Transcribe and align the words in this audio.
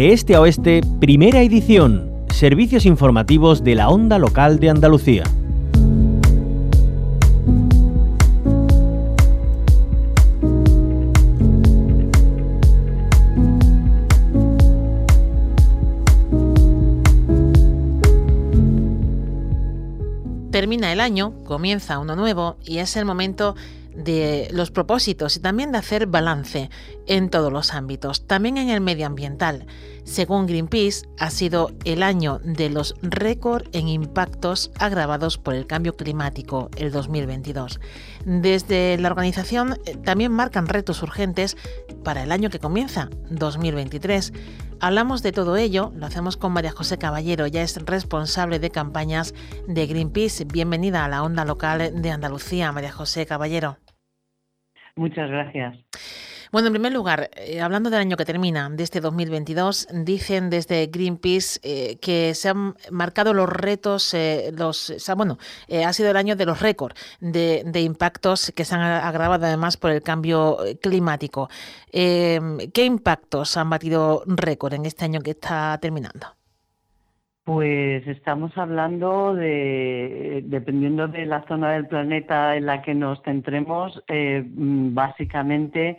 De 0.00 0.14
este 0.14 0.34
a 0.34 0.40
oeste, 0.40 0.80
primera 0.98 1.42
edición. 1.42 2.10
Servicios 2.30 2.86
informativos 2.86 3.62
de 3.62 3.74
la 3.74 3.90
onda 3.90 4.18
local 4.18 4.58
de 4.58 4.70
Andalucía. 4.70 5.24
Termina 20.50 20.94
el 20.94 21.00
año, 21.00 21.34
comienza 21.44 21.98
uno 21.98 22.16
nuevo 22.16 22.56
y 22.64 22.78
es 22.78 22.96
el 22.96 23.04
momento 23.04 23.54
de 23.94 24.48
los 24.52 24.70
propósitos 24.70 25.36
y 25.36 25.40
también 25.40 25.72
de 25.72 25.78
hacer 25.78 26.06
balance 26.06 26.70
en 27.06 27.30
todos 27.30 27.52
los 27.52 27.72
ámbitos, 27.72 28.26
también 28.26 28.56
en 28.56 28.70
el 28.70 28.80
medioambiental. 28.80 29.66
Según 30.04 30.46
Greenpeace, 30.46 31.06
ha 31.18 31.30
sido 31.30 31.72
el 31.84 32.02
año 32.02 32.40
de 32.42 32.70
los 32.70 32.94
récord 33.02 33.64
en 33.72 33.88
impactos 33.88 34.70
agravados 34.78 35.38
por 35.38 35.54
el 35.54 35.66
cambio 35.66 35.96
climático, 35.96 36.70
el 36.76 36.90
2022. 36.90 37.80
Desde 38.24 38.96
la 38.98 39.08
organización 39.08 39.78
eh, 39.84 39.96
también 39.96 40.32
marcan 40.32 40.66
retos 40.66 41.02
urgentes 41.02 41.56
para 42.02 42.22
el 42.22 42.32
año 42.32 42.50
que 42.50 42.58
comienza, 42.58 43.08
2023. 43.30 44.32
Hablamos 44.80 45.22
de 45.22 45.32
todo 45.32 45.56
ello, 45.56 45.92
lo 45.94 46.06
hacemos 46.06 46.38
con 46.38 46.52
María 46.52 46.72
José 46.72 46.96
Caballero, 46.96 47.46
ya 47.46 47.62
es 47.62 47.76
responsable 47.84 48.58
de 48.58 48.70
campañas 48.70 49.34
de 49.68 49.86
Greenpeace. 49.86 50.46
Bienvenida 50.46 51.04
a 51.04 51.08
la 51.08 51.22
onda 51.22 51.44
local 51.44 52.00
de 52.00 52.10
Andalucía, 52.10 52.72
María 52.72 52.90
José 52.90 53.26
Caballero. 53.26 53.76
Muchas 54.96 55.30
gracias. 55.30 55.78
Bueno, 56.52 56.66
en 56.66 56.72
primer 56.72 56.92
lugar, 56.92 57.30
eh, 57.36 57.60
hablando 57.60 57.90
del 57.90 58.00
año 58.00 58.16
que 58.16 58.24
termina, 58.24 58.68
de 58.68 58.82
este 58.82 59.00
2022, 59.00 59.86
dicen 59.92 60.50
desde 60.50 60.88
Greenpeace 60.88 61.60
eh, 61.62 61.98
que 62.00 62.34
se 62.34 62.48
han 62.48 62.74
marcado 62.90 63.32
los 63.32 63.48
retos, 63.48 64.12
eh, 64.14 64.50
los, 64.56 64.92
bueno, 65.16 65.38
ha 65.86 65.92
sido 65.92 66.10
el 66.10 66.16
año 66.16 66.34
de 66.34 66.46
los 66.46 66.58
récords 66.58 66.96
de, 67.20 67.80
impactos 67.80 68.50
que 68.54 68.64
se 68.64 68.74
han 68.74 68.80
agravado 68.80 69.46
además 69.46 69.76
por 69.76 69.92
el 69.92 70.02
cambio 70.02 70.58
climático. 70.82 71.48
¿Qué 71.92 72.84
impactos 72.84 73.56
han 73.56 73.70
batido 73.70 74.24
récord 74.26 74.74
en 74.74 74.86
este 74.86 75.04
año 75.04 75.20
que 75.20 75.30
está 75.30 75.78
terminando? 75.80 76.39
Pues 77.52 78.06
estamos 78.06 78.56
hablando 78.56 79.34
de, 79.34 80.40
dependiendo 80.44 81.08
de 81.08 81.26
la 81.26 81.44
zona 81.48 81.72
del 81.72 81.88
planeta 81.88 82.54
en 82.54 82.66
la 82.66 82.80
que 82.80 82.94
nos 82.94 83.20
centremos, 83.22 84.00
mm, 84.08 84.94
básicamente 84.94 85.98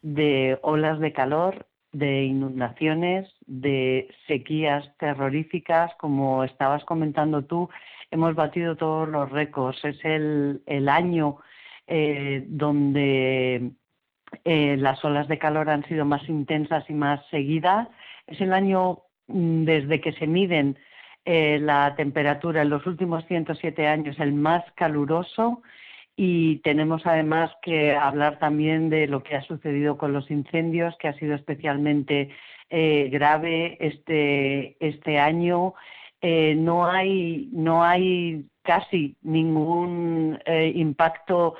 de 0.00 0.60
olas 0.62 1.00
de 1.00 1.12
calor, 1.12 1.66
de 1.90 2.22
inundaciones, 2.22 3.28
de 3.46 4.14
sequías 4.28 4.96
terroríficas, 4.98 5.92
como 5.96 6.44
estabas 6.44 6.84
comentando 6.84 7.42
tú, 7.46 7.68
hemos 8.12 8.36
batido 8.36 8.76
todos 8.76 9.08
los 9.08 9.28
récords. 9.28 9.84
Es 9.84 9.98
el, 10.04 10.88
año 10.88 11.38
eh, 11.88 12.44
donde 12.46 13.72
eh, 14.44 14.76
las 14.78 15.04
olas 15.04 15.26
de 15.26 15.38
calor 15.40 15.68
han 15.68 15.84
sido 15.86 16.04
más 16.04 16.28
intensas 16.28 16.88
y 16.88 16.94
más 16.94 17.26
seguidas. 17.28 17.88
Es 18.28 18.40
el 18.40 18.52
año 18.52 19.00
mm, 19.26 19.64
desde 19.64 20.00
que 20.00 20.12
se 20.12 20.28
miden 20.28 20.76
eh, 21.24 21.58
la 21.60 21.94
temperatura 21.96 22.62
en 22.62 22.70
los 22.70 22.86
últimos 22.86 23.24
107 23.26 23.86
años 23.86 24.18
el 24.18 24.32
más 24.32 24.64
caluroso 24.74 25.62
y 26.16 26.56
tenemos 26.58 27.06
además 27.06 27.50
que 27.62 27.94
hablar 27.94 28.38
también 28.38 28.90
de 28.90 29.06
lo 29.06 29.22
que 29.22 29.36
ha 29.36 29.42
sucedido 29.42 29.96
con 29.96 30.12
los 30.12 30.30
incendios, 30.30 30.94
que 30.98 31.08
ha 31.08 31.14
sido 31.14 31.34
especialmente 31.34 32.30
eh, 32.68 33.08
grave 33.10 33.76
este, 33.80 34.76
este 34.80 35.18
año. 35.18 35.74
Eh, 36.20 36.54
no, 36.54 36.86
hay, 36.86 37.48
no 37.52 37.82
hay 37.82 38.44
casi 38.62 39.16
ningún 39.22 40.38
eh, 40.46 40.72
impacto 40.74 41.54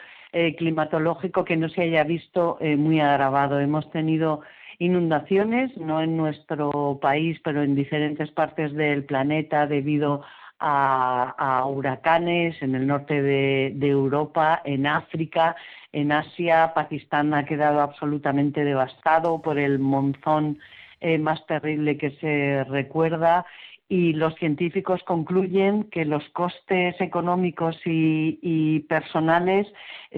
climatológico 0.57 1.45
que 1.45 1.59
no 1.59 1.69
se 1.69 1.83
haya 1.83 2.05
visto 2.05 2.59
muy 2.79 3.01
agravado. 3.01 3.61
Hemos 3.61 3.91
tenido 3.91 4.41
inundaciones, 4.83 5.77
no 5.77 6.03
en 6.03 6.17
nuestro 6.17 6.99
país, 7.01 7.39
pero 7.45 7.63
en 7.63 7.77
diferentes 7.77 8.33
partes 8.33 8.73
del 8.75 9.05
planeta 9.05 9.69
debido 9.69 10.23
a, 10.59 11.65
huracanes 11.67 12.61
en 12.63 12.75
el 12.75 12.87
norte 12.89 13.23
de, 13.23 13.73
Europa, 13.81 14.61
en 14.65 14.87
África, 14.89 15.55
en 15.93 16.11
Asia. 16.11 16.73
Pakistán 16.75 17.33
ha 17.33 17.45
quedado 17.45 17.81
absolutamente 17.81 18.65
devastado 18.65 19.41
por 19.41 19.59
el 19.59 19.79
monzón 19.79 20.59
eh, 21.01 21.19
más 21.19 21.47
terrible 21.47 21.97
que 21.97 22.11
se 22.21 22.65
recuerda 22.65 23.47
y 23.89 24.15
los 24.15 24.35
científicos 24.37 25.01
concluyen 25.05 25.85
que 25.85 26.05
los 26.05 26.29
costes 26.31 27.01
económicos 27.01 27.77
y 27.85 28.81
personales 28.89 29.67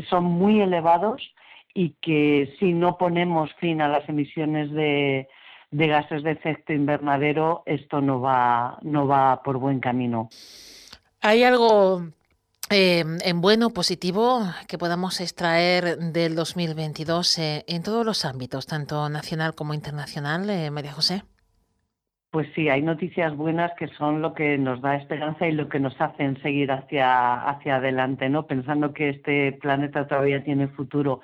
son 0.09 0.25
muy 0.25 0.61
elevados 0.61 1.23
y 1.75 1.91
que 2.01 2.55
si 2.59 2.73
no 2.73 2.97
ponemos 2.97 3.53
fin 3.55 3.83
a 3.83 3.89
las 3.89 4.09
emisiones 4.09 4.71
de, 4.71 5.29
de 5.73 5.87
gases 5.89 6.23
de 6.23 6.31
efecto 6.31 6.73
invernadero, 6.73 7.65
esto 7.67 8.01
no 8.01 8.21
va, 8.21 8.79
no 8.83 9.09
va 9.09 9.43
por 9.43 9.59
buen 9.59 9.81
camino. 9.81 10.29
¿Hay 11.21 11.43
algo 11.43 12.03
eh, 12.71 13.05
en 13.25 13.41
bueno, 13.41 13.71
positivo, 13.71 14.43
que 14.69 14.79
podamos 14.79 15.21
extraer 15.21 15.99
del 15.99 16.37
2022 16.37 17.39
eh, 17.39 17.65
en 17.67 17.83
todos 17.83 18.07
los 18.07 18.25
ámbitos, 18.25 18.67
tanto 18.67 19.09
nacional 19.09 19.55
como 19.55 19.75
internacional, 19.75 20.49
eh, 20.49 20.71
María 20.71 20.93
José? 20.93 21.23
Pues 22.31 22.49
sí, 22.55 22.69
hay 22.69 22.83
noticias 22.83 23.37
buenas 23.37 23.73
que 23.79 23.89
son 23.89 24.23
lo 24.23 24.35
que 24.35 24.59
nos 24.59 24.81
da 24.81 24.97
esperanza 24.97 25.47
y 25.47 25.53
lo 25.53 25.69
que 25.69 25.79
nos 25.79 26.01
hacen 26.01 26.41
seguir 26.43 26.73
hacia, 26.73 27.35
hacia 27.49 27.77
adelante, 27.77 28.29
¿no? 28.29 28.47
Pensando 28.47 28.93
que 28.93 29.11
este 29.11 29.53
planeta 29.53 30.07
todavía 30.07 30.43
tiene 30.43 30.69
futuro. 30.69 31.21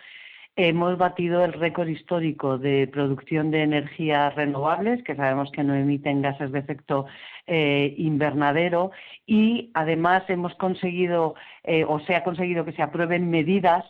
Hemos 0.56 0.98
batido 0.98 1.44
el 1.44 1.52
récord 1.52 1.88
histórico 1.88 2.58
de 2.58 2.88
producción 2.88 3.50
de 3.50 3.62
energías 3.62 4.34
renovables, 4.34 5.02
que 5.04 5.14
sabemos 5.14 5.50
que 5.52 5.62
no 5.62 5.74
emiten 5.74 6.22
gases 6.22 6.52
de 6.52 6.58
efecto 6.58 7.06
eh, 7.46 7.94
invernadero, 7.96 8.90
y 9.26 9.70
además 9.74 10.24
hemos 10.28 10.54
conseguido, 10.56 11.34
eh, 11.64 11.84
o 11.84 12.00
se 12.00 12.16
ha 12.16 12.24
conseguido 12.24 12.64
que 12.64 12.72
se 12.72 12.82
aprueben 12.82 13.30
medidas 13.30 13.84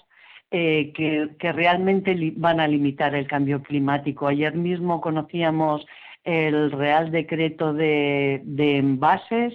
eh, 0.50 0.92
que, 0.94 1.52
realmente 1.52 2.14
van 2.36 2.60
a 2.60 2.68
limitar 2.68 3.14
el 3.14 3.26
cambio 3.26 3.62
climático. 3.62 4.28
Ayer 4.28 4.54
mismo 4.54 5.00
conocíamos 5.00 5.86
el 6.24 6.70
Real 6.72 7.10
Decreto 7.10 7.72
de 7.72 8.42
envases 8.76 9.54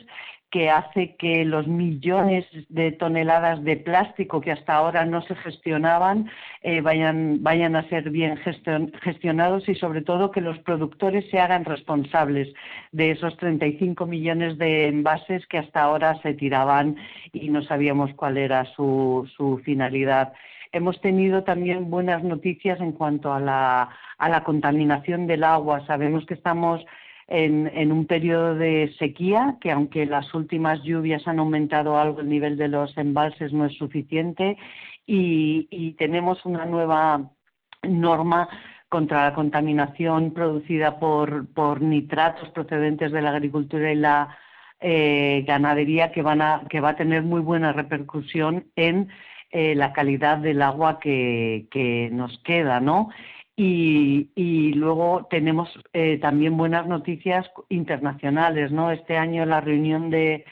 que 0.55 0.69
hace 0.69 1.17
que 1.17 1.43
los 1.43 1.67
millones 1.67 2.45
de 2.69 2.93
toneladas 2.93 3.61
de 3.65 3.75
plástico 3.75 4.39
que 4.39 4.53
hasta 4.53 4.75
ahora 4.75 5.03
no 5.03 5.21
se 5.23 5.35
gestionaban 5.35 6.31
eh, 6.61 6.79
vayan, 6.79 7.43
vayan 7.43 7.75
a 7.75 7.83
ser 7.89 8.09
bien 8.09 8.37
gestionados 9.01 9.67
y 9.67 9.75
sobre 9.75 10.01
todo 10.01 10.31
que 10.31 10.39
los 10.39 10.57
productores 10.59 11.29
se 11.29 11.41
hagan 11.41 11.65
responsables 11.65 12.53
de 12.93 13.11
esos 13.11 13.35
35 13.35 14.05
millones 14.05 14.57
de 14.57 14.87
envases 14.87 15.45
que 15.47 15.57
hasta 15.57 15.83
ahora 15.83 16.21
se 16.21 16.33
tiraban 16.33 16.95
y 17.33 17.49
no 17.49 17.61
sabíamos 17.61 18.13
cuál 18.13 18.37
era 18.37 18.63
su, 18.77 19.29
su 19.35 19.57
finalidad. 19.65 20.31
Hemos 20.71 21.01
tenido 21.01 21.43
también 21.43 21.89
buenas 21.89 22.23
noticias 22.23 22.79
en 22.79 22.93
cuanto 22.93 23.33
a 23.33 23.41
la, 23.41 23.89
a 24.17 24.29
la 24.29 24.45
contaminación 24.45 25.27
del 25.27 25.43
agua. 25.43 25.85
Sabemos 25.85 26.25
que 26.25 26.33
estamos 26.33 26.85
en, 27.27 27.91
un 27.91 28.05
periodo 28.05 28.55
de 28.55 28.93
sequía, 28.99 29.57
que 29.59 29.71
aunque 29.71 30.05
las 30.05 30.33
últimas 30.33 30.83
lluvias 30.83 31.27
han 31.27 31.39
aumentado 31.39 31.97
algo 31.97 32.21
el 32.21 32.29
nivel 32.29 32.57
de 32.57 32.67
los 32.67 32.95
embalses, 32.97 33.51
no 33.53 33.65
es 33.65 33.75
suficiente, 33.77 34.57
y, 35.07 35.93
tenemos 35.97 36.45
una 36.45 36.65
nueva 36.65 37.31
norma 37.83 38.49
contra 38.89 39.25
la 39.25 39.33
contaminación 39.33 40.33
producida 40.33 40.99
por, 40.99 41.81
nitratos 41.81 42.49
procedentes 42.49 43.11
de 43.11 43.21
la 43.21 43.31
agricultura 43.31 43.91
y 43.91 43.95
la 43.95 44.37
eh, 44.79 45.43
ganadería 45.47 46.11
que, 46.11 46.21
van 46.21 46.41
a, 46.41 46.63
que 46.69 46.79
va 46.79 46.89
a 46.89 46.95
tener 46.95 47.23
muy 47.23 47.41
buena 47.41 47.73
repercusión 47.73 48.67
en 48.75 49.09
eh, 49.51 49.75
la 49.75 49.93
calidad 49.93 50.37
del 50.39 50.61
agua 50.61 50.99
que, 50.99 51.67
que 51.71 52.09
nos 52.11 52.37
queda, 52.39 52.79
¿no? 52.79 53.09
Y, 53.57 54.73
luego 54.75 55.27
tenemos 55.29 55.69
eh, 55.93 56.17
también 56.19 56.57
buenas 56.57 56.87
noticias 56.87 57.49
internacionales, 57.69 58.71
¿no? 58.71 58.91
Este 58.91 59.17
año 59.17 59.45
la 59.45 59.61
reunión 59.61 60.09
de, 60.09 60.45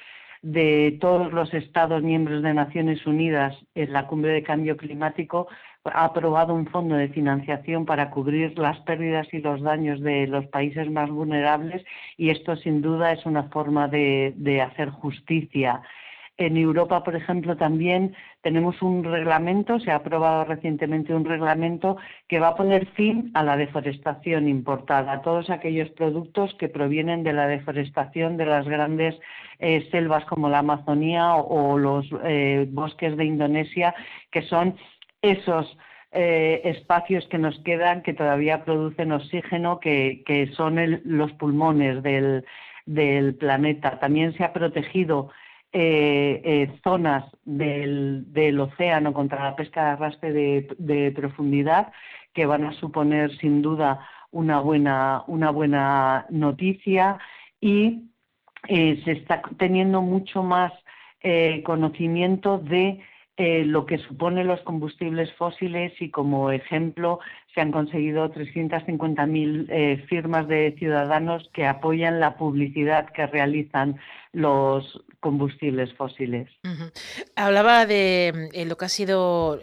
todos 1.01 1.33
los 1.33 1.53
Estados 1.53 2.01
miembros 2.03 2.43
de 2.43 2.53
Naciones 2.53 3.05
Unidas 3.05 3.55
en 3.75 3.93
la 3.93 4.07
cumbre 4.07 4.31
de 4.31 4.43
cambio 4.43 4.77
climático 4.77 5.47
ha 5.85 6.05
aprobado 6.05 6.53
un 6.53 6.67
fondo 6.67 6.95
de 6.95 7.09
financiación 7.09 7.85
para 7.85 8.09
cubrir 8.09 8.57
las 8.57 8.79
pérdidas 8.81 9.27
y 9.33 9.39
los 9.39 9.61
daños 9.61 9.99
de 10.01 10.27
los 10.27 10.45
países 10.47 10.89
más 10.89 11.09
vulnerables 11.09 11.83
y 12.17 12.29
esto 12.29 12.55
sin 12.55 12.81
duda 12.81 13.11
es 13.11 13.25
una 13.25 13.43
forma 13.49 13.87
de, 13.89 14.61
hacer 14.61 14.89
justicia. 14.89 15.81
En 16.37 16.57
Europa, 16.57 17.03
por 17.03 17.15
ejemplo, 17.15 17.55
también 17.57 18.15
tenemos 18.41 18.81
un 18.81 19.03
reglamento, 19.03 19.79
se 19.79 19.91
ha 19.91 19.97
aprobado 19.97 20.45
recientemente 20.45 21.13
un 21.13 21.25
reglamento 21.25 21.97
que 22.27 22.39
va 22.39 22.49
a 22.49 22.55
poner 22.55 22.87
fin 22.93 23.29
a 23.35 23.43
la 23.43 23.55
deforestación 23.55 24.47
importada, 24.47 25.11
a 25.11 25.21
todos 25.21 25.51
aquellos 25.51 25.91
productos 25.91 26.55
que 26.55 26.69
provienen 26.69 27.23
de 27.23 27.33
la 27.33 27.45
deforestación 27.45 28.35
de 28.37 28.47
las 28.47 28.67
grandes 28.67 29.15
eh, 29.59 29.87
selvas 29.91 30.25
como 30.25 30.49
la 30.49 30.59
Amazonía 30.59 31.35
o, 31.35 31.77
los 31.77 32.07
eh, 32.23 32.65
bosques 32.67 33.15
de 33.15 33.25
Indonesia, 33.25 33.93
que 34.31 34.41
son 34.41 34.75
esos 35.21 35.77
eh, 36.13 36.61
espacios 36.63 37.27
que 37.27 37.37
nos 37.37 37.59
quedan 37.59 38.01
que 38.01 38.15
todavía 38.15 38.65
producen 38.65 39.11
oxígeno, 39.11 39.79
que, 39.79 40.51
son 40.55 40.99
los 41.05 41.31
pulmones 41.33 42.01
del 42.01 43.35
planeta. 43.35 43.99
También 43.99 44.33
se 44.33 44.43
ha 44.43 44.51
protegido 44.51 45.29
eh, 45.75 46.39
eh, 46.43 46.79
zonas 46.83 47.25
del, 47.45 48.31
del, 48.31 48.59
océano 48.59 49.11
contra 49.11 49.43
la 49.43 49.55
pesca 49.55 49.83
de 49.83 49.89
arrastre 49.89 50.31
de, 50.31 51.11
profundidad 51.15 51.91
que 52.31 52.45
van 52.45 52.63
a 52.63 52.73
suponer 52.73 53.35
sin 53.37 53.63
duda 53.63 54.07
una 54.29 54.59
buena, 54.59 55.23
una 55.25 55.49
buena 55.49 56.27
noticia. 56.29 57.17
Y 57.59 58.03
eh, 58.67 59.01
se 59.03 59.13
está 59.13 59.41
teniendo 59.57 60.01
mucho 60.01 60.43
más 60.43 60.71
conocimiento 61.63 62.57
de 62.57 63.01
eh, 63.35 63.65
lo 63.65 63.87
que 63.87 63.97
suponen 63.97 64.45
los 64.45 64.61
combustibles 64.61 65.33
fósiles 65.33 65.91
y 65.99 66.11
como 66.11 66.51
ejemplo 66.51 67.19
se 67.55 67.61
han 67.61 67.71
conseguido 67.71 68.31
350.000 68.31 69.65
eh, 69.69 70.05
firmas 70.07 70.47
de 70.47 70.75
ciudadanos 70.77 71.49
que 71.51 71.65
apoyan 71.65 72.19
la 72.19 72.37
publicidad 72.37 73.09
que 73.11 73.25
realizan 73.25 73.99
los 74.33 75.03
combustibles 75.19 75.91
fósiles. 75.95 76.47
Hablaba 77.35 77.87
de 77.87 78.49
eh, 78.53 78.65
lo 78.65 78.77
que 78.77 78.85
ha 78.85 78.89
sido 78.89 79.59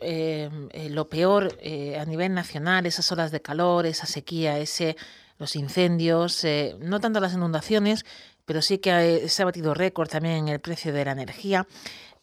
lo 0.91 1.09
peor 1.09 1.51
a 1.97 2.05
nivel 2.07 2.35
nacional, 2.35 2.87
esas 2.87 3.13
olas 3.13 3.31
de 3.31 3.41
calor, 3.41 3.87
esa 3.87 4.07
sequía, 4.07 4.59
ese 4.59 4.97
los 5.39 5.55
incendios, 5.55 6.45
no 6.81 7.01
tanto 7.01 7.19
las 7.21 7.35
inundaciones, 7.35 8.05
pero 8.51 8.63
sí 8.63 8.79
que 8.79 9.29
se 9.29 9.43
ha 9.43 9.45
batido 9.45 9.75
récord 9.75 10.09
también 10.09 10.35
en 10.35 10.49
el 10.49 10.59
precio 10.59 10.93
de 10.93 11.05
la 11.05 11.13
energía. 11.13 11.69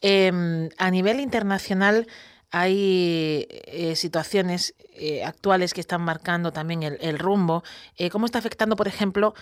Em, 0.02 0.68
a 0.78 0.92
nivel 0.92 1.22
internacional 1.22 2.06
hay 2.52 3.48
eh, 3.50 3.96
situaciones 3.96 4.76
eh, 4.92 5.24
actuales 5.24 5.74
que 5.74 5.80
están 5.80 6.02
marcando 6.02 6.52
también 6.52 6.84
el, 6.84 7.18
rumbo. 7.18 7.64
Eh, 7.96 8.10
¿Cómo 8.10 8.26
está 8.26 8.40
afectando, 8.40 8.76
por 8.76 8.90
ejemplo, 8.90 9.36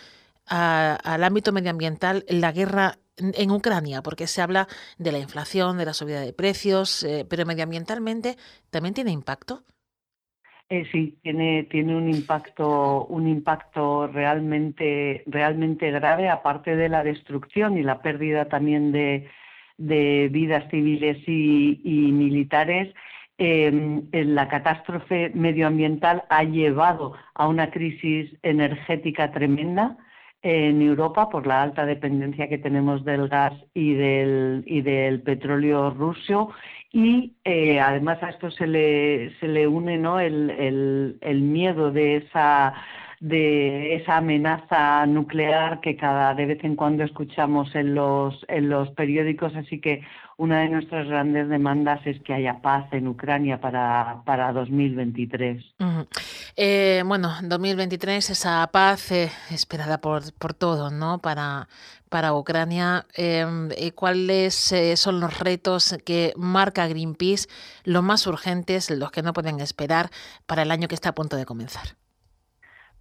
al 0.45 1.23
ámbito 1.23 1.51
medioambiental 1.51 2.23
la 2.29 2.51
guerra 2.51 2.99
en 3.17 3.49
Ucrania? 3.49 4.03
Porque 4.03 4.27
se 4.27 4.43
habla 4.43 4.67
de 4.99 5.11
la 5.11 5.17
inflación, 5.17 5.79
de 5.79 5.85
la 5.85 5.93
subida 5.95 6.21
de 6.21 6.33
precios, 6.33 7.03
pero 7.27 7.47
medioambientalmente 7.47 8.37
también 8.69 8.93
tiene 8.93 9.09
impacto. 9.09 9.63
Sí, 10.91 11.17
tiene, 11.21 11.63
tiene 11.63 11.95
un 11.95 12.09
impacto, 12.09 13.05
un 13.05 13.27
impacto 13.27 14.07
realmente, 14.07 15.23
realmente 15.27 15.91
grave, 15.91 16.29
aparte 16.29 16.75
de 16.75 16.89
la 16.89 17.03
destrucción 17.03 17.77
y 17.77 17.83
la 17.83 18.01
pérdida 18.01 18.45
también 18.45 18.91
de, 18.91 19.29
de 19.77 20.29
vidas 20.31 20.69
civiles 20.71 21.17
y, 21.27 22.11
militares, 22.11 22.93
em, 23.37 24.07
la 24.11 24.47
catástrofe 24.47 25.31
medioambiental 25.35 26.23
ha 26.29 26.43
llevado 26.43 27.13
a 27.33 27.47
una 27.47 27.69
crisis 27.69 28.31
energética 28.41 29.31
tremenda 29.31 29.97
en 30.41 30.81
Europa 30.81 31.29
por 31.29 31.47
la 31.47 31.63
alta 31.63 31.85
dependencia 31.85 32.47
que 32.47 32.59
tenemos 32.59 33.03
del 33.03 33.27
gas 33.27 33.53
y 33.73 33.93
del, 33.93 34.63
y 34.67 34.81
del 34.81 35.21
petróleo 35.21 35.89
ruso 35.89 36.51
y 36.95 37.33
eh, 37.43 37.81
además 37.81 38.23
a 38.23 38.29
esto 38.29 38.49
se 38.51 38.65
le, 38.65 39.37
se 39.41 39.49
le 39.49 39.67
une 39.67 39.97
¿no? 39.97 40.17
el, 40.21 41.17
el 41.19 41.41
miedo 41.41 41.91
de 41.91 42.15
esa 42.15 42.73
de 43.19 43.95
esa 43.95 44.17
amenaza 44.17 45.05
nuclear 45.05 45.81
que 45.81 45.95
cada 45.95 46.33
de 46.33 46.45
vez 46.45 46.63
en 46.63 46.75
cuando 46.75 47.03
escuchamos 47.03 47.73
en 47.75 47.95
los, 47.95 48.45
en 48.47 48.69
los 48.69 48.89
periódicos. 48.91 49.55
Así 49.55 49.79
que 49.79 50.01
una 50.37 50.59
de 50.61 50.69
nuestras 50.69 51.07
grandes 51.07 51.47
demandas 51.47 52.05
es 52.05 52.21
que 52.21 52.33
haya 52.33 52.61
paz 52.61 52.85
en 52.91 53.07
Ucrania 53.07 53.61
para, 53.61 54.21
para 54.25 54.51
2023. 54.51 55.63
eh, 56.57 57.03
bueno, 57.05 57.33
2023, 57.41 58.29
esa 58.29 58.67
paz 58.71 59.11
eh, 59.11 59.31
esperada 59.49 59.99
por, 59.99 60.33
por 60.33 60.53
todos, 60.53 60.91
¿no? 60.91 61.19
Para, 61.19 61.69
para 62.09 62.33
Ucrania. 62.33 63.05
Em, 63.13 63.69
¿Cuáles 63.95 64.71
eh, 64.73 64.97
son 64.97 65.21
los 65.21 65.39
retos 65.39 65.97
que 66.05 66.33
marca 66.35 66.87
Greenpeace, 66.87 67.47
los 67.85 68.03
más 68.03 68.27
urgentes, 68.27 68.89
los 68.89 69.11
que 69.11 69.21
no 69.21 69.31
pueden 69.31 69.61
esperar 69.61 70.09
para 70.45 70.63
el 70.63 70.71
año 70.71 70.87
que 70.87 70.95
está 70.95 71.09
a 71.09 71.15
punto 71.15 71.37
de 71.37 71.45
comenzar? 71.45 71.95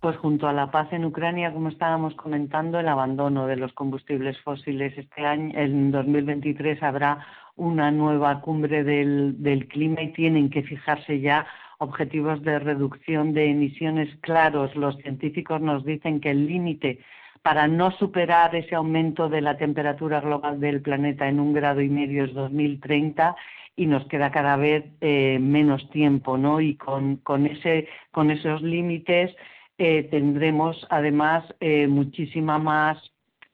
Pues 0.04 0.18
junto 0.18 0.46
a 0.46 0.52
la 0.52 0.70
paz 0.70 0.92
en 0.92 1.06
Ucrania, 1.06 1.50
como 1.50 1.70
estábamos 1.70 2.14
comentando, 2.14 2.78
el 2.78 2.88
abandono 2.88 3.46
de 3.46 3.56
los 3.56 3.72
combustibles 3.72 4.38
fósiles. 4.42 4.92
Este 4.98 5.24
año, 5.24 5.58
en 5.58 5.92
2023, 5.92 6.82
habrá 6.82 7.26
una 7.56 7.90
nueva 7.90 8.42
cumbre 8.42 8.84
del, 8.84 9.66
clima 9.70 10.02
y 10.02 10.12
tienen 10.12 10.50
que 10.50 10.62
fijarse 10.62 11.20
ya 11.20 11.46
objetivos 11.78 12.42
de 12.42 12.58
reducción 12.58 13.32
de 13.32 13.46
emisiones 13.46 14.14
claros. 14.20 14.76
Los 14.76 14.94
científicos 14.98 15.62
nos 15.62 15.86
dicen 15.86 16.20
que 16.20 16.32
el 16.32 16.48
límite 16.48 16.98
para 17.40 17.66
no 17.66 17.90
superar 17.92 18.54
ese 18.54 18.74
aumento 18.74 19.30
de 19.30 19.40
la 19.40 19.56
temperatura 19.56 20.20
global 20.20 20.60
del 20.60 20.82
planeta 20.82 21.30
en 21.30 21.40
un 21.40 21.54
grado 21.54 21.80
y 21.80 21.88
medio 21.88 22.24
es 22.24 22.34
2030 22.34 23.34
y 23.74 23.86
nos 23.86 24.06
queda 24.08 24.30
cada 24.30 24.56
vez 24.56 24.84
eh, 25.00 25.38
menos 25.40 25.88
tiempo, 25.88 26.36
¿no? 26.36 26.60
Y 26.60 26.76
con, 26.76 27.22
ese, 27.46 27.88
con 28.12 28.30
esos 28.30 28.60
límites 28.60 29.34
eh, 29.76 30.04
tendremos 30.10 30.86
además 30.88 31.44
eh, 31.58 31.88
muchísima 31.88 32.58
más, 32.58 32.98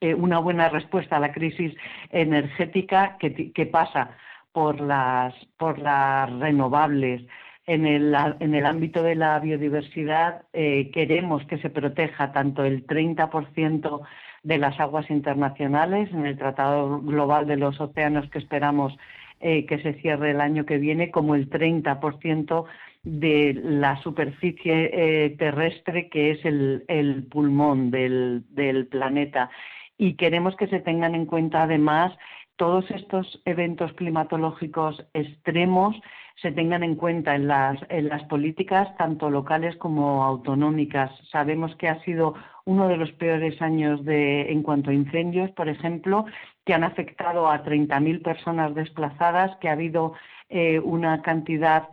eh, 0.01 0.13
una 0.13 0.37
buena 0.37 0.69
respuesta 0.69 1.17
a 1.17 1.19
la 1.19 1.31
crisis 1.31 1.73
energética 2.11 3.17
que, 3.19 3.65
pasa 3.65 4.11
por 4.51 4.79
las, 4.81 5.33
por 5.57 5.79
las 5.79 6.31
renovables. 6.39 7.23
En 7.67 7.85
el, 7.85 8.15
en 8.39 8.55
el 8.55 8.65
ámbito 8.65 9.03
de 9.03 9.15
la 9.15 9.39
biodiversidad 9.39 10.43
queremos 10.51 11.45
que 11.45 11.59
se 11.59 11.69
proteja 11.69 12.31
tanto 12.33 12.63
el 12.65 12.85
30% 12.85 14.01
de 14.43 14.57
las 14.57 14.79
aguas 14.79 15.09
internacionales 15.11 16.09
en 16.11 16.25
el 16.25 16.37
Tratado 16.37 16.99
Global 17.01 17.45
de 17.45 17.57
los 17.57 17.79
Océanos 17.79 18.29
que 18.31 18.39
esperamos 18.39 18.97
que 19.39 19.79
se 19.83 19.93
cierre 20.01 20.31
el 20.31 20.41
año 20.41 20.65
que 20.65 20.79
viene, 20.79 21.11
como 21.11 21.35
el 21.35 21.49
30% 21.49 22.65
de 23.03 23.59
la 23.63 24.01
superficie 24.01 24.89
eh, 24.93 25.35
terrestre 25.37 26.09
que 26.09 26.31
es 26.31 26.45
el, 26.45 27.27
pulmón 27.29 27.91
del, 27.91 28.87
planeta. 28.89 29.49
Y 29.97 30.15
queremos 30.15 30.55
que 30.55 30.67
se 30.67 30.79
tengan 30.79 31.15
en 31.15 31.25
cuenta 31.25 31.63
además 31.63 32.13
todos 32.57 32.89
estos 32.91 33.41
eventos 33.45 33.91
climatológicos 33.93 35.03
extremos 35.13 35.99
se 36.41 36.51
tengan 36.51 36.83
en 36.83 36.95
cuenta 36.95 37.35
en 37.35 37.47
las, 37.47 37.77
en 37.89 38.07
las 38.09 38.23
políticas 38.23 38.95
tanto 38.97 39.29
locales 39.29 39.75
como 39.77 40.23
autonómicas. 40.23 41.11
Sabemos 41.31 41.75
que 41.75 41.87
ha 41.87 42.03
sido 42.03 42.35
uno 42.65 42.87
de 42.87 42.97
los 42.97 43.11
peores 43.13 43.61
años 43.61 44.03
de, 44.05 44.51
en 44.51 44.63
cuanto 44.63 44.89
a 44.89 44.93
incendios, 44.93 45.51
por 45.51 45.69
ejemplo, 45.69 46.25
que 46.65 46.73
han 46.73 46.83
afectado 46.83 47.47
a 47.49 47.63
30.000 47.63 48.23
personas 48.23 48.73
desplazadas, 48.75 49.55
que 49.57 49.69
ha 49.69 49.73
habido 49.73 50.13
eh, 50.49 50.79
una 50.79 51.21
cantidad 51.21 51.89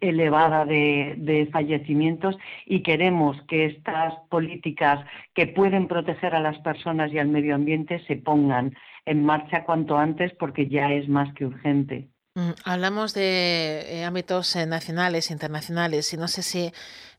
elevada 0.00 0.64
de, 0.64 1.48
fallecimientos 1.52 2.36
y 2.66 2.82
queremos 2.82 3.36
que 3.48 3.66
estas 3.66 4.14
políticas 4.28 5.04
que 5.34 5.46
pueden 5.46 5.88
proteger 5.88 6.34
a 6.34 6.40
las 6.40 6.58
personas 6.58 7.12
y 7.12 7.18
al 7.18 7.28
medio 7.28 7.54
ambiente 7.54 8.04
se 8.06 8.16
pongan 8.16 8.74
en 9.06 9.24
marcha 9.24 9.64
cuanto 9.64 9.98
antes 9.98 10.32
porque 10.38 10.68
ya 10.68 10.92
es 10.92 11.08
más 11.08 11.32
que 11.34 11.46
urgente. 11.46 12.08
Mm, 12.34 12.50
hablamos 12.64 13.14
de 13.14 13.84
eh, 13.88 14.04
ámbitos 14.04 14.56
eh, 14.56 14.66
nacionales, 14.66 15.30
internacionales 15.30 16.12
y 16.12 16.16
no 16.16 16.28
sé 16.28 16.42
si 16.42 16.72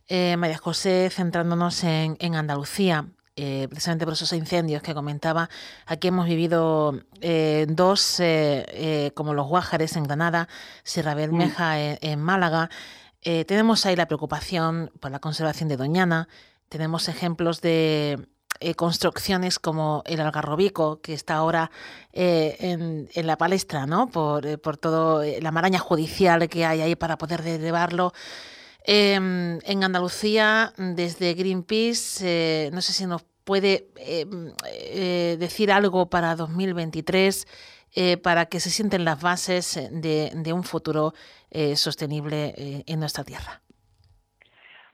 eh, 0.08 0.36
María 0.38 0.58
José, 0.58 1.10
centrándonos 1.12 1.84
en, 1.84 2.18
en 2.20 2.36
Andalucía, 2.36 3.06
eh, 3.36 3.66
precisamente 3.68 4.06
por 4.06 4.14
esos 4.14 4.32
incendios 4.34 4.84
que 4.84 4.94
comentaba. 4.94 5.50
Aquí 5.88 6.10
hemos 6.10 6.28
vivido 6.28 7.00
eh, 7.20 7.66
dos, 7.68 8.20
eh, 8.20 9.12
como 9.16 9.34
los 9.34 9.48
Guájares 9.48 9.96
en 9.96 10.04
Granada, 10.04 10.48
Sierra 10.84 11.16
Bermeja 11.16 11.74
mm. 11.74 11.98
en, 12.02 12.22
Málaga. 12.22 12.70
tenemos 13.24 13.88
ahí 13.88 13.96
la 13.96 14.06
preocupación 14.06 14.92
por 15.00 15.10
la 15.10 15.18
conservación 15.18 15.68
de 15.68 15.78
Doñana. 15.78 16.28
Tenemos 16.70 17.08
ejemplos 17.08 17.62
de 17.62 18.28
construcciones 18.76 19.58
como 19.58 20.04
el 20.06 20.22
Algarrobico, 20.22 21.02
que 21.02 21.14
está 21.14 21.34
ahora 21.34 21.72
en, 22.12 23.10
en, 23.12 23.28
la 23.28 23.38
palestra, 23.38 23.88
¿no? 23.88 24.10
Por, 24.10 24.62
por 24.62 24.78
todo 24.78 25.24
la 25.24 25.52
maraña 25.52 25.80
judicial 25.80 26.48
que 26.50 26.66
hay 26.66 26.82
ahí 26.82 26.96
para 26.96 27.18
poder 27.18 27.42
derribarlo. 27.42 28.14
Em, 28.86 29.60
en 29.66 29.84
Andalucía, 29.84 30.74
desde 30.78 31.34
Greenpeace, 31.34 32.68
eh, 32.68 32.70
no 32.74 32.82
sé 32.82 32.94
si 32.94 33.06
nos 33.06 33.24
puede 33.44 33.88
em, 33.98 34.52
eh, 34.70 35.38
decir 35.40 35.72
algo 35.72 36.10
para 36.10 36.36
2023. 36.36 37.48
para 38.24 38.48
que 38.48 38.60
se 38.60 38.72
sienten 38.72 39.06
las 39.06 39.22
bases 39.22 39.80
de, 39.92 40.52
un 40.52 40.64
futuro 40.64 41.14
sostenible 41.76 42.56
en 42.88 43.00
nuestra 43.00 43.24
tierra. 43.24 43.62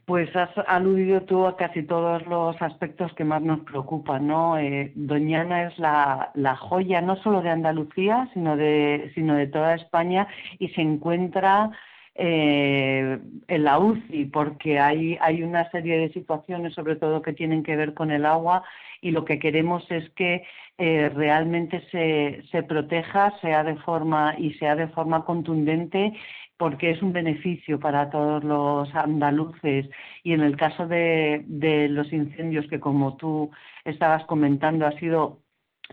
Pues 0.09 0.35
has 0.35 0.49
aludido 0.65 1.21
tú 1.21 1.45
a 1.45 1.55
casi 1.55 1.83
todos 1.83 2.25
los 2.25 2.59
aspectos 2.63 3.13
que 3.13 3.23
más 3.23 3.43
nos 3.43 3.59
preocupan, 3.59 4.25
¿no? 4.25 4.57
Eh, 4.57 4.91
Doñana 4.95 5.67
es 5.67 5.77
la, 5.77 6.31
joya 6.59 6.99
no 6.99 7.15
solo 7.17 7.43
de 7.43 7.51
Andalucía, 7.51 8.27
sino 8.33 8.57
de, 8.57 9.11
sino 9.13 9.35
de 9.35 9.45
toda 9.45 9.75
España 9.75 10.27
y 10.57 10.69
se 10.69 10.81
encuentra 10.81 11.69
eh, 12.15 13.19
en 13.47 13.63
la 13.63 13.79
UCI 13.79 14.25
porque 14.25 14.79
hay, 14.79 15.17
hay 15.21 15.43
una 15.43 15.69
serie 15.71 15.97
de 15.97 16.13
situaciones, 16.13 16.73
sobre 16.73 16.95
todo 16.95 17.21
que 17.21 17.33
tienen 17.33 17.63
que 17.63 17.75
ver 17.75 17.93
con 17.93 18.11
el 18.11 18.25
agua 18.25 18.63
y 19.01 19.11
lo 19.11 19.25
que 19.25 19.39
queremos 19.39 19.89
es 19.89 20.09
que 20.11 20.43
eh, 20.77 21.09
realmente 21.09 21.81
se, 21.91 22.43
se 22.51 22.63
proteja, 22.63 23.37
sea 23.41 23.63
de 23.63 23.75
forma 23.77 24.35
y 24.37 24.53
sea 24.55 24.75
de 24.75 24.87
forma 24.87 25.25
contundente 25.25 26.13
porque 26.59 26.91
es 26.91 27.01
un 27.01 27.13
beneficio 27.13 27.79
para 27.79 28.09
todos 28.09 28.43
los 28.43 28.93
andaluces. 28.93 29.89
Y 30.23 30.33
en 30.33 30.41
el 30.41 30.57
caso 30.57 30.87
de, 30.87 31.45
los 31.89 32.11
incendios 32.11 32.67
que 32.67 32.81
como 32.81 33.15
tú 33.15 33.49
estabas 33.85 34.25
comentando 34.25 34.85
ha 34.85 34.91
sido 34.99 35.39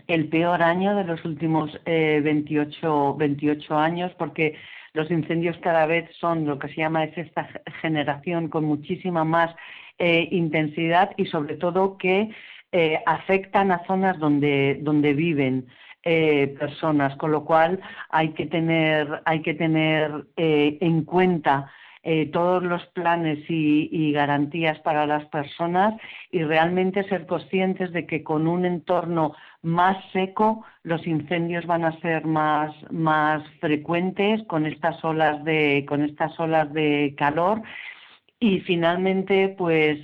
el 0.07 0.27
peor 0.27 0.61
año 0.61 0.93
de 0.97 1.05
los 1.05 1.23
últimos 1.23 1.71
28, 1.85 1.85
eh, 1.85 3.15
28 3.17 3.77
años 3.77 4.11
porque 4.19 4.55
los 4.97 5.09
incendios 5.11 5.55
cada 5.59 5.85
vez 5.85 6.09
son 6.19 6.45
lo 6.45 6.59
que 6.59 6.67
se 6.69 6.75
llama 6.75 7.05
es 7.05 7.17
esta 7.17 7.47
generación 7.81 8.49
con 8.49 8.65
muchísima 8.65 9.23
más 9.23 9.55
eh, 9.99 10.27
intensidad 10.31 11.11
y 11.17 11.25
sobre 11.27 11.55
todo 11.55 11.97
que 11.97 12.31
eh, 12.71 12.99
afectan 13.05 13.71
a 13.71 13.85
zonas 13.85 14.19
donde, 14.19 14.79
donde 14.81 15.13
viven. 15.13 15.67
Eh, 16.09 16.55
personas, 16.57 17.17
con 17.17 17.31
lo 17.31 17.43
cual 17.43 17.81
hay 18.09 18.29
que 18.29 18.45
tener, 18.45 19.21
hay 19.25 19.41
que 19.41 19.55
tener 19.55 20.09
eh, 20.37 20.77
en 20.79 21.03
cuenta 21.03 21.69
eh, 22.09 22.27
todos 22.27 22.63
los 22.63 22.85
planes 22.93 23.39
y, 23.49 24.13
garantías 24.13 24.79
para 24.79 25.05
las 25.05 25.25
personas 25.25 25.93
y 26.31 26.41
realmente 26.41 27.03
ser 27.09 27.25
conscientes 27.25 27.91
de 27.91 28.05
que 28.05 28.23
con 28.23 28.47
un 28.47 28.63
entorno 28.63 29.33
más 29.61 29.97
seco 30.13 30.63
los 30.83 31.05
incendios 31.05 31.65
van 31.65 31.83
a 31.83 31.99
ser 31.99 32.25
más, 32.25 32.73
más 32.91 33.43
frecuentes 33.59 34.41
con 34.43 34.65
estas 34.65 35.03
olas 35.03 35.43
de, 35.43 35.85
con 35.85 36.01
estas 36.01 36.39
olas 36.39 36.71
de 36.71 37.13
calor. 37.17 37.61
Y 38.39 38.61
finalmente 38.61 39.53
pues 39.57 39.99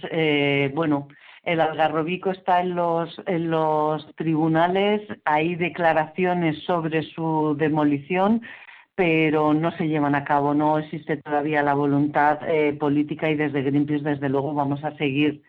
bueno 0.73 1.07
el 1.43 1.59
algarrobico 1.61 2.31
está 2.31 2.61
en 2.61 2.75
los, 2.75 3.21
en 3.27 3.49
los 3.49 4.05
tribunales, 4.15 5.01
hay 5.25 5.55
declaraciones 5.55 6.63
sobre 6.63 7.03
su 7.03 7.55
demolición, 7.57 8.41
pero 8.95 9.53
no 9.53 9.71
se 9.77 9.87
llevan 9.87 10.15
a 10.15 10.23
cabo, 10.23 10.53
no 10.53 10.77
existe 10.77 11.17
todavía 11.17 11.63
la 11.63 11.73
voluntad 11.73 12.39
eh, 12.47 12.73
política 12.73 13.29
y 13.29 13.35
desde 13.35 13.63
Greenpeace, 13.63 14.03
desde 14.03 14.29
luego, 14.29 14.53
vamos 14.53 14.83
a 14.83 14.95
seguir 14.97 15.41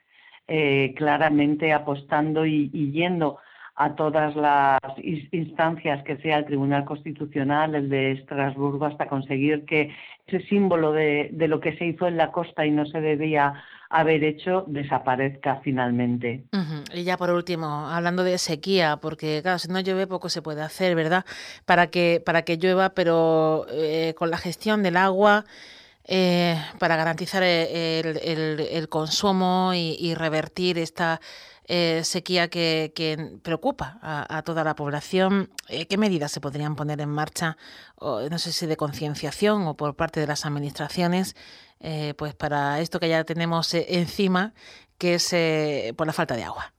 eh, 0.48 0.94
claramente 0.96 1.72
apostando 1.72 2.46
y, 2.46 2.70
yendo 2.92 3.38
a 3.76 3.94
todas 3.96 4.36
las 4.36 4.80
instancias 5.32 6.02
que 6.04 6.16
sea 6.18 6.38
el 6.38 6.44
Tribunal 6.46 6.84
Constitucional, 6.84 7.74
el 7.74 7.88
de 7.88 8.12
Estrasburgo, 8.12 8.86
hasta 8.86 9.08
conseguir 9.08 9.64
que 9.64 9.94
ese 10.26 10.40
símbolo 10.46 10.92
de, 10.92 11.30
de 11.32 11.48
lo 11.48 11.60
que 11.60 11.76
se 11.76 11.86
hizo 11.86 12.06
en 12.06 12.16
la 12.16 12.30
costa 12.30 12.64
y 12.64 12.70
no 12.70 12.86
se 12.86 13.00
debía 13.00 13.54
haber 13.94 14.24
hecho 14.24 14.64
desaparezca 14.66 15.60
finalmente. 15.62 16.44
Y 16.92 17.04
ya 17.04 17.16
por 17.16 17.30
último, 17.30 17.88
hablando 17.88 18.24
de 18.24 18.38
sequía, 18.38 18.98
porque 19.00 19.40
claro, 19.40 19.60
si 19.60 19.68
no 19.68 19.78
llueve 19.78 20.08
poco 20.08 20.28
se 20.28 20.42
puede 20.42 20.62
hacer, 20.62 20.96
¿verdad? 20.96 21.24
Para 21.64 21.86
que, 21.86 22.20
para 22.24 22.42
que 22.42 22.56
llueva, 22.56 22.90
pero 22.90 23.66
eh, 23.70 24.14
con 24.18 24.32
la 24.32 24.36
gestión 24.36 24.82
del 24.82 24.96
agua, 24.96 25.44
eh, 26.06 26.56
para 26.80 26.96
garantizar 26.96 27.44
el, 27.44 28.88
consumo 28.88 29.70
y, 29.74 30.12
revertir 30.16 30.76
esta 30.76 31.20
eh, 31.68 32.00
sequía 32.02 32.48
que, 32.48 33.38
preocupa 33.44 34.00
a, 34.02 34.42
toda 34.42 34.64
la 34.64 34.74
población, 34.74 35.50
¿qué 35.88 35.96
medidas 35.96 36.32
se 36.32 36.40
podrían 36.40 36.74
poner 36.74 37.00
en 37.00 37.10
marcha? 37.10 37.56
no 38.00 38.38
sé 38.38 38.52
si 38.52 38.66
de 38.66 38.76
concienciación 38.76 39.68
o 39.68 39.76
por 39.76 39.94
parte 39.94 40.18
de 40.18 40.26
las 40.26 40.44
administraciones 40.44 41.36
eh, 41.84 42.14
pues 42.16 42.34
para 42.34 42.80
esto 42.80 42.98
que 42.98 43.10
ya 43.10 43.24
tenemos 43.24 43.74
eh, 43.74 43.84
encima, 43.90 44.54
que 44.98 45.14
es 45.14 45.32
eh, 45.34 45.92
por 45.96 46.06
la 46.06 46.14
falta 46.14 46.34
de 46.34 46.44
agua. 46.44 46.72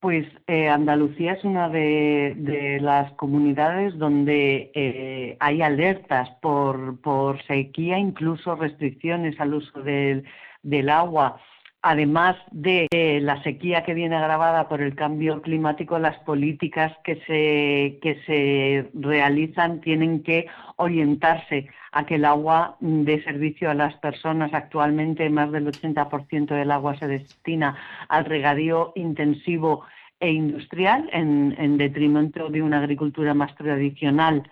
Pues 0.00 0.26
Andalucía 0.46 1.32
es 1.32 1.42
una 1.42 1.68
de, 1.68 2.78
las 2.80 3.10
comunidades 3.14 3.98
donde 3.98 5.36
hay 5.40 5.60
alertas 5.60 6.30
por, 6.40 7.00
por, 7.00 7.42
sequía, 7.46 7.98
incluso 7.98 8.54
restricciones 8.54 9.40
al 9.40 9.54
uso 9.54 9.82
del 9.82 10.88
agua 10.88 11.40
además 11.82 12.36
de 12.50 12.88
la 13.22 13.42
sequía 13.42 13.84
que 13.84 13.94
viene 13.94 14.16
agravada 14.16 14.68
por 14.68 14.82
el 14.82 14.94
cambio 14.94 15.42
climático, 15.42 15.98
las 15.98 16.18
políticas 16.18 16.92
que 17.04 17.16
se, 17.26 17.98
que 18.02 18.20
se 18.26 18.90
realizan 18.94 19.80
tienen 19.80 20.22
que 20.22 20.46
orientarse 20.76 21.68
a 21.92 22.04
que 22.04 22.16
el 22.16 22.24
agua 22.24 22.76
dé 22.80 23.22
servicio 23.22 23.70
a 23.70 23.74
las 23.74 23.94
personas. 23.98 24.52
Actualmente 24.54 25.30
más 25.30 25.52
del 25.52 25.66
80% 25.66 26.46
del 26.48 26.70
agua 26.70 26.96
se 26.98 27.06
destina 27.06 27.76
al 28.08 28.24
regadío 28.24 28.92
intensivo 28.96 29.84
e 30.20 30.32
industrial 30.32 31.08
en, 31.12 31.78
detrimento 31.78 32.48
de 32.48 32.62
una 32.62 32.78
agricultura 32.78 33.34
más 33.34 33.54
tradicional 33.54 34.50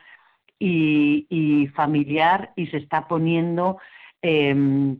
y, 0.58 1.68
familiar 1.74 2.52
y 2.56 2.68
se 2.68 2.78
está 2.78 3.08
poniendo 3.08 3.78
em, 4.22 4.98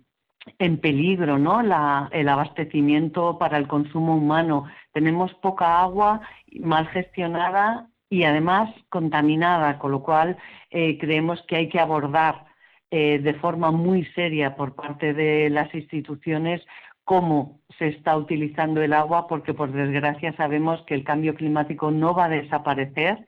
en 0.59 0.79
peligro 0.79 1.39
¿no? 1.39 1.61
el 1.61 2.29
abastecimiento 2.29 3.39
para 3.39 3.59
el 3.59 3.67
consumo 3.67 4.17
humano. 4.17 4.67
Tenemos 4.93 5.35
poca 5.35 5.81
agua 5.83 6.21
mal 6.61 6.87
gestionada 6.89 7.89
y 8.09 8.25
además 8.25 8.71
contaminada, 8.89 9.79
con 9.79 9.91
lo 9.93 10.03
cual 10.03 10.37
eh, 10.71 10.99
creemos 10.99 11.43
que 11.49 11.57
hay 11.57 11.69
que 11.69 11.81
abordar 11.81 12.47
eh, 12.91 13.19
de 13.19 13.35
forma 13.35 13.73
muy 13.73 14.05
seria 14.15 14.55
por 14.55 14.75
parte 14.75 15.13
de 15.13 15.51
las 15.51 15.75
instituciones 15.75 16.65
cómo 17.05 17.61
se 17.79 17.89
está 17.89 18.17
utilizando 18.17 18.83
el 18.83 18.93
agua, 18.93 19.29
porque 19.29 19.55
por 19.55 19.71
desgracia 19.73 20.35
sabemos 20.37 20.83
que 20.83 20.95
el 20.95 21.05
cambio 21.05 21.35
climático 21.35 21.91
no 21.91 22.15
va 22.15 22.25
a 22.25 22.29
desaparecer 22.29 23.25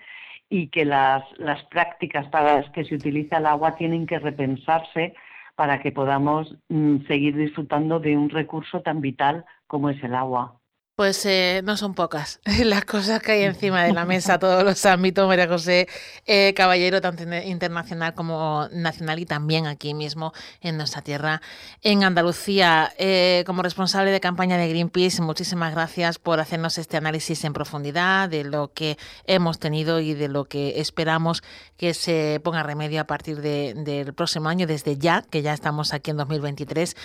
y 0.48 0.68
que 0.68 0.84
las, 0.84 1.22
las 1.38 1.62
prácticas 1.66 2.26
para 2.28 2.56
las 2.56 2.70
que 2.70 2.84
se 2.84 2.94
utiliza 2.94 3.38
el 3.38 3.46
agua 3.46 3.76
tienen 3.76 4.06
que 4.06 4.18
repensarse 4.18 5.14
para 5.58 5.80
que 5.80 5.90
podamos 5.90 6.56
mm, 6.68 6.98
seguir 7.08 7.34
disfrutando 7.36 7.98
de 7.98 8.16
un 8.16 8.30
recurso 8.30 8.80
tan 8.82 9.00
vital 9.00 9.44
como 9.66 9.90
es 9.90 10.00
el 10.04 10.14
agua. 10.14 10.57
Pues 10.98 11.24
eh, 11.26 11.60
no 11.62 11.76
son 11.76 11.94
pocas 11.94 12.40
las 12.64 12.84
cosas 12.84 13.22
que 13.22 13.30
hay 13.30 13.42
encima 13.44 13.84
de 13.84 13.92
la 13.92 14.04
mesa, 14.04 14.40
todos 14.40 14.64
los 14.64 14.84
ámbitos, 14.84 15.28
María 15.28 15.46
José 15.46 15.86
eh, 16.26 16.52
Caballero, 16.56 17.00
tanto 17.00 17.22
internacional 17.22 18.14
como 18.14 18.66
nacional 18.72 19.20
y 19.20 19.24
también 19.24 19.68
aquí 19.68 19.94
mismo 19.94 20.32
en 20.60 20.76
nuestra 20.76 21.00
tierra, 21.02 21.40
en 21.82 22.02
Andalucía. 22.02 22.92
Eh, 22.98 23.44
como 23.46 23.62
responsable 23.62 24.10
de 24.10 24.18
campaña 24.18 24.58
de 24.58 24.68
Greenpeace, 24.68 25.22
muchísimas 25.22 25.72
gracias 25.72 26.18
por 26.18 26.40
hacernos 26.40 26.78
este 26.78 26.96
análisis 26.96 27.44
en 27.44 27.52
profundidad 27.52 28.28
de 28.28 28.42
lo 28.42 28.72
que 28.72 28.98
hemos 29.24 29.60
tenido 29.60 30.00
y 30.00 30.14
de 30.14 30.26
lo 30.26 30.46
que 30.46 30.80
esperamos 30.80 31.44
que 31.76 31.94
se 31.94 32.40
ponga 32.42 32.64
remedio 32.64 33.00
a 33.00 33.04
partir 33.04 33.40
del 33.40 34.14
próximo 34.14 34.48
año, 34.48 34.66
desde 34.66 34.98
ya, 34.98 35.22
que 35.22 35.42
ya 35.42 35.52
estamos 35.52 35.94
aquí 35.94 36.10
en 36.10 36.16
2023. 36.16 36.96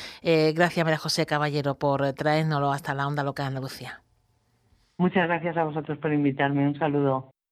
gracias, 0.56 0.84
María 0.84 0.98
José 0.98 1.28
Caballero, 1.28 1.76
por 1.76 2.12
traernoslo 2.14 2.74
hasta 2.74 2.96
la 2.96 3.06
onda 3.06 3.22
local 3.22 3.44
de 3.44 3.48
Andalucía. 3.50 3.83
Muchas 4.98 5.28
gracias 5.28 5.58
a 5.58 5.64
vosotros 5.66 5.98
por 6.00 6.14
invitarme. 6.14 6.68
Un 6.68 6.78
saludo. 6.80 7.33